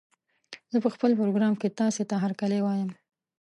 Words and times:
زه 0.71 0.77
په 0.83 0.89
خپل 0.95 1.11
پروګرام 1.19 1.53
کې 1.61 1.75
تاسې 1.79 2.03
ته 2.09 2.15
هرکلی 2.23 2.59
وايم 2.61 2.89